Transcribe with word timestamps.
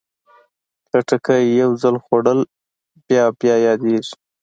خټکی 0.87 1.41
یو 1.61 1.71
ځل 1.81 1.95
خوړل 2.03 2.39
بیا 3.07 3.25
بیا 3.39 3.55
یادېږي. 3.67 4.13